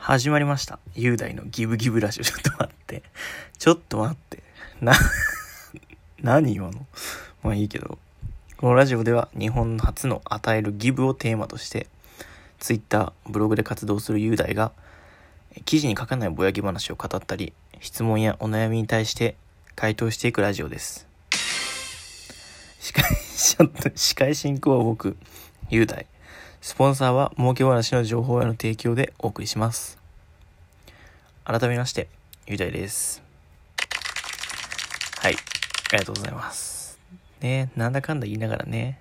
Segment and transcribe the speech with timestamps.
[0.00, 0.78] 始まりました。
[0.94, 2.24] 雄大のギブギブラジオ。
[2.24, 3.02] ちょっと待って。
[3.58, 4.42] ちょっと待って。
[4.80, 4.94] な、
[6.22, 6.86] 何今の？
[7.42, 7.98] まあいいけど。
[8.56, 11.86] このラジオでは日本初の与えるギブをテーマとして、
[12.60, 14.72] Twitter、ブログで活動する雄大が、
[15.66, 19.36] 記事に書かないぼやき話を語ったり、質問やお悩みに対して
[19.76, 21.06] 回答していくラジオです。
[22.80, 23.04] 司会、
[23.36, 25.18] ちょっと司会進行は僕、
[25.68, 26.06] 雄大。
[26.62, 29.98] スポンサーは儲け話の情報への提供でお送りします。
[31.42, 32.08] 改めまして、
[32.46, 33.22] 雄大です。
[35.20, 35.36] はい、あ
[35.92, 36.98] りがとうございます。
[37.40, 39.00] ねなんだかんだ言いながらね、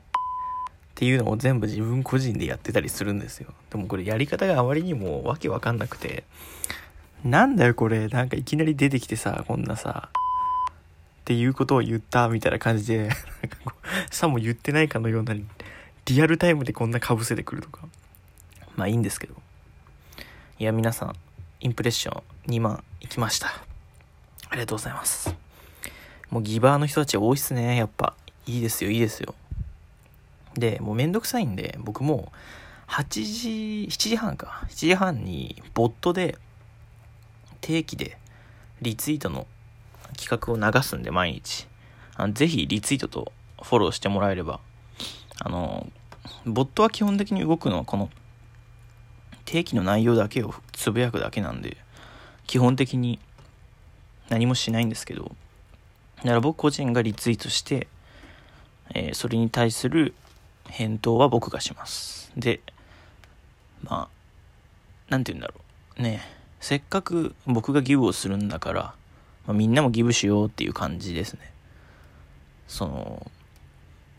[0.91, 3.53] っていうのを全部自分個人でやってたりするんですよ。
[3.71, 6.23] でもこれやり方があまりにもわけわかんなくて、
[7.25, 10.15] なんだよこれ、なんかいきなり出てきてさ、こんなさ、っ
[11.25, 13.17] ていうことを言ったみたいな感じで、なんか
[13.65, 13.73] こ
[14.11, 15.35] うさも言ってないかのような
[16.09, 17.87] リアルタイムでこんな被せてくるとか。
[18.75, 19.35] まあいいんですけど。
[20.57, 21.15] いや、皆さん、
[21.59, 23.47] インプレッション2万いきました。
[24.49, 25.35] ありがとうございます。
[26.31, 28.15] もうギバーの人たち多いっすね、やっぱ。
[28.47, 29.35] いいですよ、いいですよ。
[30.55, 32.31] で、もうめんどくさいんで、僕も
[32.87, 34.63] 8時、7時半か。
[34.69, 36.39] 7時半にボットで
[37.61, 38.17] 定期で
[38.81, 39.45] リツイートの
[40.17, 41.67] 企画を流すんで、毎日。
[42.15, 44.59] あのぜひリツイートとフォローしてもらえれば、
[45.39, 45.87] あの、
[46.45, 48.09] ボットは基本的に動くのはこの
[49.45, 51.77] 定期の内容だけをつぶやくだけなんで、
[52.47, 53.19] 基本的に
[54.29, 55.35] 何もしないんですけど、
[56.17, 57.87] だから僕個人がリツイートして、
[58.93, 60.13] えーそれに対する
[60.67, 62.31] 返答は僕がします。
[62.35, 62.61] で、
[63.83, 65.55] まあ、なんて言うんだろ
[65.97, 66.01] う。
[66.01, 66.21] ね
[66.59, 68.81] せっかく僕がギブをするんだから、
[69.45, 71.51] まあ、みんなもギブしようっていう感じですね。
[72.67, 73.31] その、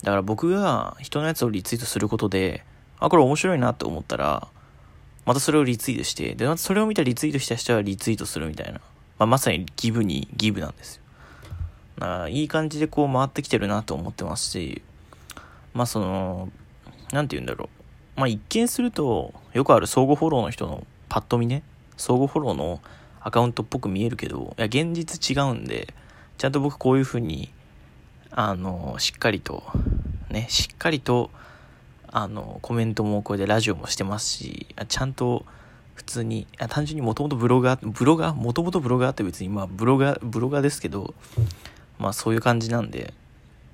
[0.03, 2.63] だから僕が人のやつをリツイートすることで、
[2.99, 4.47] あ、これ面白いなって思ったら、
[5.25, 8.81] またそれをリツイートして、で、またそれを見たリツイートした人はリツイートするみたいな。
[9.19, 11.01] まあ、まさにギブにギブなんですよ。
[11.99, 14.81] だからいい感じでこう回ってきてるなと思ってますし、
[15.73, 16.49] まあその、
[17.11, 17.69] なんて言うんだろ
[18.17, 18.19] う。
[18.19, 21.61] まあ一見すると、よくある相互フォローの人のパッと見ね、
[21.97, 22.81] 相互フォローの
[23.19, 25.93] アカウントっぽく見えるけど、いや現実違うんで、
[26.39, 27.53] ちゃんと僕こういう風に、
[28.31, 29.63] あの、しっかりと、
[30.31, 31.29] ね、しっかりと、
[32.07, 35.45] あの、コメントもこれでラジオもしてますし、ちゃんと
[35.95, 41.13] 普通に、あ単純にもともとブロガー、ブロガー、もともとブロガーって別にまあブロガー、ブロガーですけど、
[41.99, 43.13] まあそういう感じなんで、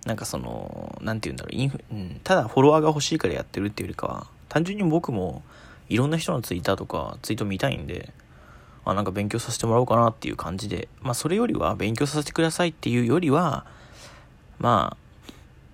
[0.06, 5.44] なんかその、なんて言うんだろう、インフ、うん、ただフォロワーが欲しいからやってるっていうよりかは、単純に僕も
[5.90, 8.14] いろんな人のツイッターとかツイート見たいんで、
[8.86, 13.66] あ、なんか勉強させてもらおうかなっていう感じで、まあそれよりは勉強させてくださいっていうよりは、
[14.60, 15.07] まあ、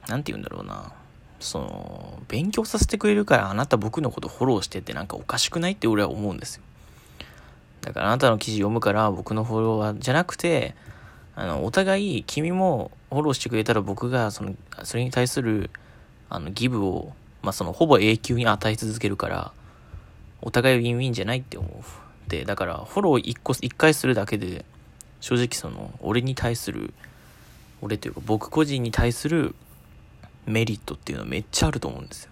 [0.08, 0.92] なんて言うんだろうな。
[1.40, 6.64] その、勉強させてくれるからあなた僕のことフォローしてってなんかおかしくないって俺は思うんですよ。
[7.82, 10.76] だからあなたの記事読むから僕のフォロワーじゃなくて、
[11.36, 15.70] あの、お互い君もフォローしてくれたら僕がその、それに対する、
[16.30, 19.52] あの、ギブを、まあその、ほぼ永久に与え続けるから、
[20.42, 22.30] お互いウィンウィンじゃないって思う。
[22.30, 24.64] で、だから、フォロー一個、一回するだけで、
[25.20, 26.94] 正直その、俺に対する、
[27.82, 29.56] 俺というか僕個人に対する
[30.46, 32.32] メリットっていうのめっちゃあると思うんですよ。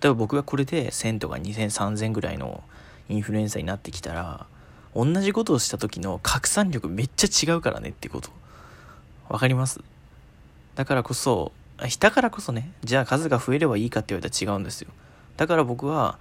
[0.00, 2.62] 例えば僕がこれで1000とか2000、3000ぐらいの
[3.08, 4.46] インフルエンサーになってきたら、
[4.94, 8.30] 同じことをした時の拡散力めっちゃ違うからねってこと。
[9.28, 9.80] わかります？
[10.74, 14.90] だからこそ、あだからこそね、じゃあ数が増えればいいかって言われたら違うんですよ。
[15.36, 16.18] だから僕は、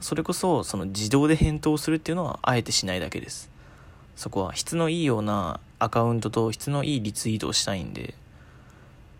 [0.00, 3.50] それこそその自動で返答するっていうのはあえてしないだけです。
[4.14, 8.14] そこは質のいいようなアカウントと質のいいリツイートをしたいんで、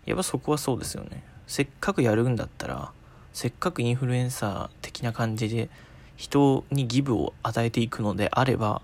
[0.05, 1.23] やっぱそこはそうですよね。
[1.47, 2.91] せっかくやるんだったら、
[3.33, 5.69] せっかくインフルエンサー的な感じで
[6.15, 8.81] 人にギブを与えていくのであれば、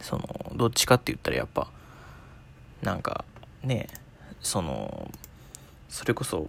[0.00, 1.68] その、どっちかって言ったらやっぱ、
[2.82, 3.24] なんか、
[3.62, 3.88] ね、
[4.40, 5.10] その、
[5.88, 6.48] それこそ、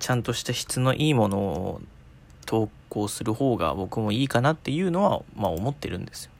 [0.00, 1.80] ちゃんとした質のいいものを
[2.46, 6.30] 投稿する方が僕もいいかなっていうのは、まあ思ってるんですよ。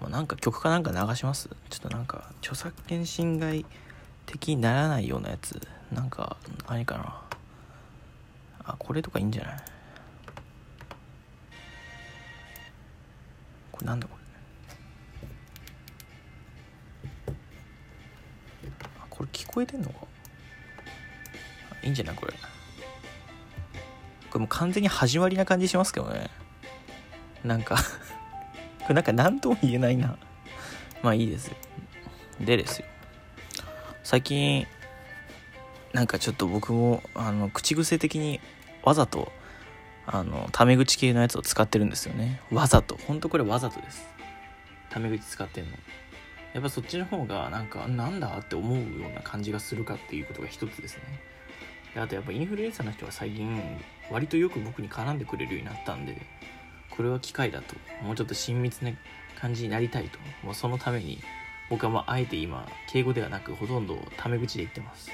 [0.00, 1.50] まあなんか曲かなんか流します？
[1.68, 3.66] ちょっとなんか、著作権侵害
[4.30, 5.60] 的にならないようなやつ、
[5.92, 6.36] なんか、
[6.68, 7.20] 何かな。
[8.64, 9.56] あ、これとかいいんじゃない？
[13.72, 14.20] これなんだこれ？
[19.00, 20.06] あ、これ聞こえてんのか？
[21.82, 22.32] いいんじゃないこれ？
[22.32, 22.38] こ
[24.34, 26.30] れもう完全に始まりな感じしますけどね。
[27.42, 27.76] なんか
[28.82, 30.16] これ なんか何とも言えないな。
[31.02, 31.50] まあいいです。
[32.38, 32.86] でですよ。
[34.10, 34.66] 最近、
[35.92, 38.40] なんかちょっと僕も、あの、口癖的に
[38.82, 39.30] わざと、
[40.04, 42.40] あのタメ口系のやつを使ってるんですよね。
[42.50, 42.96] わざと。
[42.96, 44.04] ほんとこれわざとです。
[44.90, 45.70] タメ口使ってんの。
[46.54, 51.04] やっぱそっちの方がなんかなんだって思うような感じがするかっていうことが一つですね。
[51.94, 53.62] であとやっぱインフルエンサーの人は最近
[54.10, 56.20] 割とよく僕に絡んでくれるようになったんで
[56.90, 58.90] これは機会だともうちょっと親密な
[59.40, 61.20] 感じになりたいともうそのために
[61.70, 65.10] 僕はまああえて今敬語ではなくほとんどタメ口で言ってます。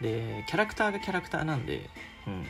[0.00, 1.90] でキャラクターがキャラクターなんで
[2.28, 2.44] うん。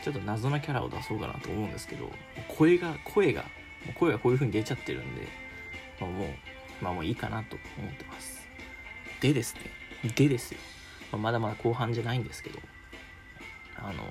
[0.00, 2.08] ちょっと謎なキャラを出そうかなと思うんですけど
[2.46, 3.44] 声が声が
[3.98, 5.26] 声がこういう風に出ちゃってるんで、
[6.00, 6.28] ま、もう
[6.80, 8.46] まあもういいかなと思ってます。
[9.20, 9.62] でですね
[10.14, 10.60] でですよ、
[11.10, 12.60] まあ、まだまだ後半じゃないんですけど
[13.76, 14.04] あの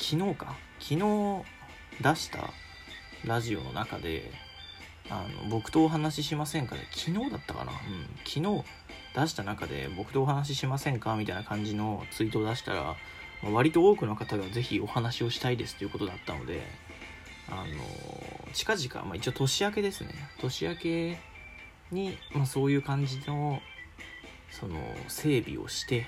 [0.00, 0.56] 昨日か？
[0.80, 1.44] 昨日
[2.00, 2.50] 出した
[3.24, 4.32] ラジオの中で
[5.10, 7.72] あの僕とお話ししませんかで昨日だったかな？
[7.72, 7.76] うん。
[8.24, 8.64] 昨日
[9.14, 12.96] 出した中で僕とお話ししませんかみたいな感じのツイートを出したら
[13.40, 16.60] まあ、割と多くの方がぜひお話をしたいですということだったので、
[17.48, 17.64] あの
[18.52, 20.08] 近々、まあ、一応年明けですね。
[20.40, 21.18] 年明け
[21.92, 23.60] に、まあ、そういう感じの
[24.50, 26.06] その整備をして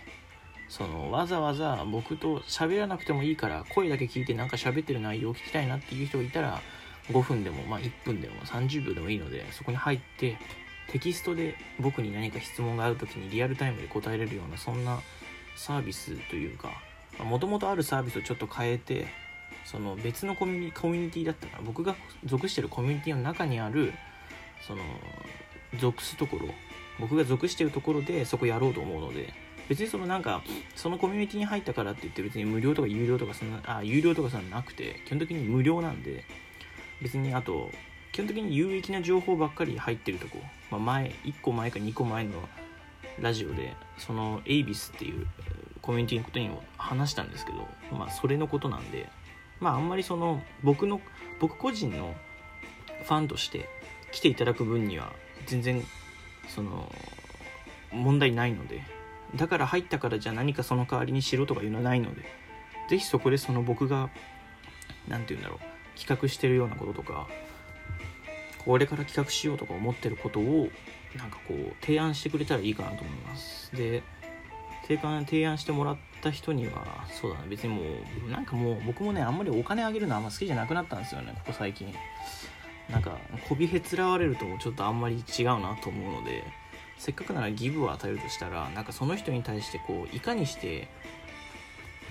[0.69, 6.61] そのわざわざ僕と喋らなくてもいいから声だけ聞いてなんか喋ってる内容を聞きたいなっていう人がいたら
[7.08, 10.37] 5分でも、まあ、1分でも30秒でもいいのでそこに入って
[10.88, 15.00] テキストで僕に何か質問がある時にリアルタイムで答えれるようなそんな
[15.56, 16.70] サービスというか
[17.25, 19.06] もともとあるサービスをちょっと変えて
[19.64, 21.94] その別のコミュニコミュニティだったから僕が
[22.25, 23.93] 属してるコミュニティの中にある
[24.67, 24.82] その
[25.79, 26.49] 属すところ
[26.99, 29.32] 僕が属してるところでそこやろうと思うので
[29.69, 30.43] 別にそのなんか
[30.75, 36.25] そのコミュニティに入ったからって言って別に無料とか有料とかそんなあ有料とかそんななくて基本的に無料なんで
[37.02, 37.70] 別にあと
[38.12, 40.38] 基本的に有益な情報ばっかり入ってるとこ、
[40.70, 42.32] まあ、前1個前か2個前の
[43.20, 45.26] ラジオでそのエイビスっていう
[45.82, 47.67] コミュニティのことにも話したんですけど、
[47.97, 49.08] まあ、それのことなんで、
[49.61, 51.00] まあ、あんまりその僕の
[51.38, 52.14] 僕個人の
[53.05, 53.69] ファンとして
[54.12, 55.12] 来ていただく分には
[55.47, 55.82] 全然
[56.49, 56.93] その
[57.93, 58.82] 問題ないので
[59.37, 62.23] だから入ったからじゃ何かその代わりにしろとかいうのはないので
[62.88, 64.11] ぜひそこでその僕が
[65.08, 67.29] 何て言うんだろう企画してるようなこととか
[68.64, 70.69] これから企画しようとか思ってることを
[71.17, 73.75] なんかこう提案してくれたらいいかなと思います。
[73.75, 74.02] で
[74.87, 77.82] 提案提案してもらった人にはそうだね別にも
[78.26, 81.94] うなんかもう僕もねあんまりお金あげるのあんま好きじゃなくなったんですよねここ最近。
[82.91, 83.19] なんか
[83.49, 86.43] こびへつらわれるとちょっとあんまり違うなと思うので
[86.99, 90.88] せっかくならギブを与えるとしたらなんかその人に対してこういかにして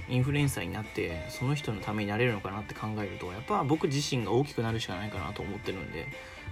[0.10, 6.08] インフルエンサーになってその人のためになれるのかなって考えるとやっぱ僕自身が大きくなるしかないかなと思ってるんで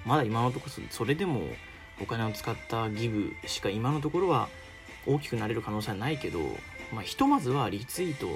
[0.06, 1.42] まだ今のところそれでも
[2.00, 4.48] お金を使ったギブしか今のところは
[5.08, 6.40] 大きくなれる可能性はないけど、
[6.94, 8.28] まあ、ひとまずはリツイート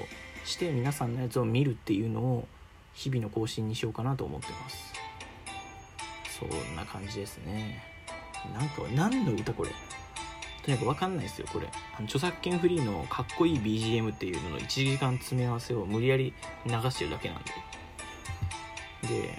[0.44, 2.48] して皆さんのやつを見るっていうのを
[2.94, 4.92] 日々の更新にしようかなと思ってます。
[6.38, 7.84] そんな感じですね。
[8.52, 9.70] なんか何の歌これ？
[10.64, 11.66] とにかく分かんないですよこれ。
[11.66, 16.32] あの著作権フリーのかっこいい BGM っていうのの1時間詰め合わせを無理やり
[16.66, 17.52] 流してるだけなんで。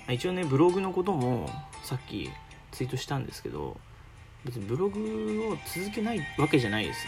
[0.07, 1.49] で一応ねブログのことも
[1.83, 2.29] さっき
[2.71, 3.77] ツイートしたんですけど
[4.43, 7.07] 別にブログを続けないわけじゃないです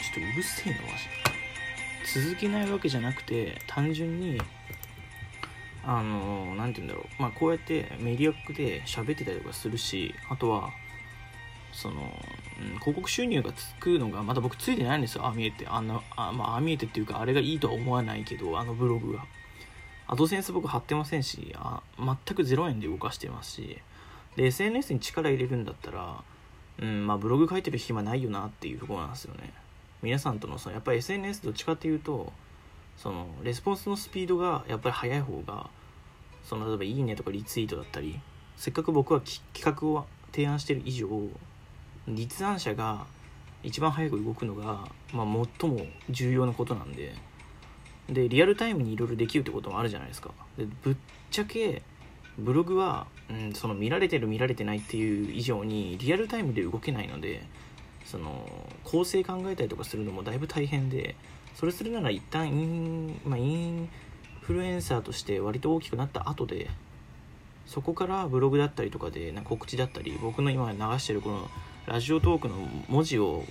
[0.00, 4.40] ちょっとうるせえなマジ続けないわけじゃなくて単純に
[5.84, 7.22] あの何て言うんだろう。
[7.22, 10.70] まあこうやってメディアックで喋ってたりとかするしあとは
[11.76, 12.00] その、
[12.60, 15.26] うん、広告収入がつくのがまだ僕ついてないんですよ。
[15.26, 15.66] ああ見えて。
[15.66, 19.24] あのあまああ見えてっていうかあれがいいとは思わないけどあのブログが。
[20.08, 22.06] アドセンス僕貼ってませんしあ全
[22.36, 23.78] く0円で動かしてますし。
[24.36, 26.22] で SNS に力入れるんだったら、
[26.78, 29.52] うんまあ、ブログ書いてる暇ないよなっていうところなんですよね。
[30.02, 32.32] 皆さんとのそのやっぱり SNS どっちかっていうと
[32.96, 35.68] そのレスポンスのスピードがやっぱり速い方が
[36.44, 38.20] その例えば「いいね」とかリツイートだったり
[38.56, 41.08] せっかく僕は企画を提案してる以上
[42.08, 43.06] 立案者が
[43.62, 47.14] 一番早く動くのが、まあ、最も重要なことなんで。
[48.08, 50.30] でリアルタイムにいろいろできるってこともあるじゃないですか。
[50.56, 50.96] でぶっ
[51.30, 51.82] ちゃけ
[52.38, 57.42] ブログは、うん、その見られてる見られてないっていう以上にリアルタイムで動けないので
[58.04, 58.48] その
[58.84, 61.16] 構成考えたりとかするのもだいぶ大変で
[61.54, 63.88] それするなら一旦イン,、まあ、イン
[64.42, 66.70] フルエンサーとして割と大きくなった後で
[67.66, 71.50] そこからブログだったりとかでな告知だったり僕の今流してるこの
[71.86, 72.56] ラジオトークの
[72.88, 73.44] 文字を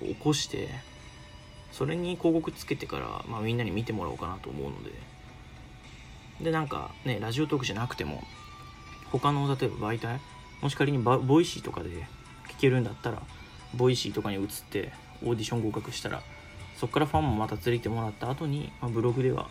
[0.00, 0.68] 起こして
[1.70, 4.90] それに広告つけてから、まあ、みんなに見てもらおうかなと思うので。
[6.40, 8.22] でなんかねラジオトークじゃなくても
[9.10, 10.20] 他の例えば媒体
[10.60, 11.90] もし仮にボイシーとかで
[12.48, 13.22] 聞けるんだったら
[13.74, 14.92] ボイシーとかに移って
[15.24, 16.22] オーディション合格したら
[16.76, 19.48] そこからファンもまた連れてもらった後に、まあ、ブログでは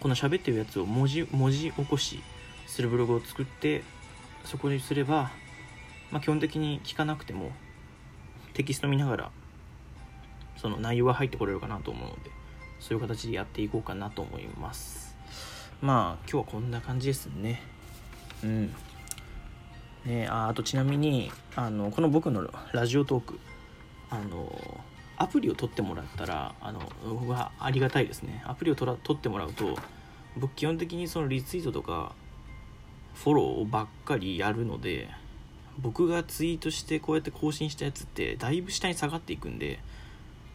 [0.00, 2.22] この喋ってるやつを文字文字起こし
[2.66, 3.82] するブログを作って
[4.44, 5.30] そこにすれば、
[6.14, 7.50] まあ、基本的に聞かなくても
[8.52, 9.30] テキスト見ながら
[10.56, 12.30] その内容が入ってこれるかなと思うので
[12.78, 15.16] そういう形でやっていこうかなと思います。
[15.82, 17.60] まあ今日はこんな感じですね。
[18.44, 18.74] うん。
[20.04, 23.40] ねああとちなみにあのこの僕のラジオトーク
[24.08, 24.84] あの
[25.16, 26.78] アプリを取ってもらったらあの
[27.26, 28.44] はありがたいですね。
[28.46, 29.76] アプリを取ら取ってもらうと
[30.36, 32.12] 僕基本的にそのリツイートとか
[33.14, 35.08] フォローばっかりやるので
[35.78, 39.80] 僕がツイートしてこうやって更新したやつってだいぶ下に下がっていくんで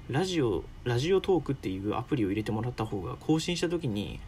[0.10, 4.20] ラジオラジオトークっていうアプリを入れてもらった方が更新した時に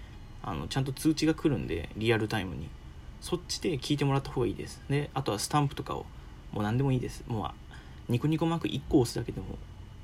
[0.44, 2.70] あのちゃんと通知が来るんでリアルタイムに。
[3.22, 4.82] そっちで聞いてもらった方がいいです。
[4.90, 6.06] であとはスタンプとかを
[6.52, 7.24] もう何でもいいです。
[7.28, 7.46] も
[8.10, 9.60] うニコニコマーク1個押すだけでも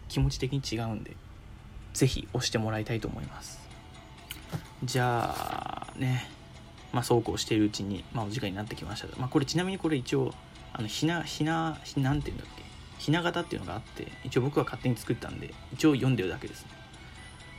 [0.08, 1.18] 気持ち的に違うんで
[1.94, 3.60] 是非押してもらいたいと思います。
[4.84, 6.30] じゃあね
[6.94, 9.08] まあそうこうしているうちに、まあ、お時間になってきました。
[9.18, 10.34] まあこれちなみにこれ一応
[10.78, 12.64] あのひなひななんていうんだっけ？
[13.00, 16.64] ひな形っていうのがあって一応僕は勝手に作ったんで一応読んでるだけです。
[16.66, 16.72] ね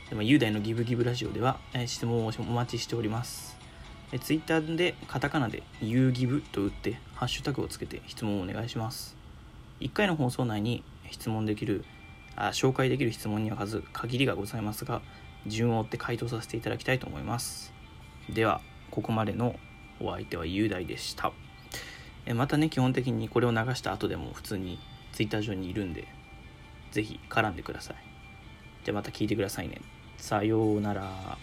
[0.09, 3.57] でも雄大のギブギブラジオでは、えー、質問をお待ちしております。
[4.11, 9.15] えツイッターでカタカナで「ユーギブ」と打ってハッシュタグをつけて質問をお願いします。
[9.81, 11.85] 1回の放送内に質問できる
[12.35, 15.01] あ紹介できる質問には数限りがございますが
[15.45, 17.71] 順を追って回答させていただきたいと思います。
[18.29, 19.59] ではここまでの
[19.99, 21.31] お相手は雄大でした。
[22.25, 24.79] えまたね基本的にこれを流した後でも普通に
[25.13, 26.07] Twitter 上にいるんで
[26.91, 27.95] 是非絡んでください。
[28.83, 29.81] じゃあまた聞いてくださいね。
[30.17, 31.37] さようなら。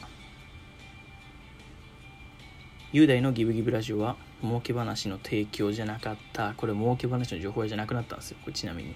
[2.92, 6.54] 雄大のギブギブラジオは儲け話の提供じゃなかった。
[6.56, 8.38] これ儲け話の情報屋じゃなくなったんですよ。
[8.42, 8.94] これちなみに。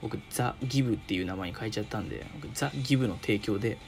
[0.00, 2.24] 僕ザ・ギブっていう名前に変えちゃったんで
[2.54, 3.78] ザ・ギブの提供で